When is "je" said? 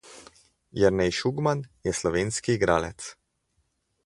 1.89-1.93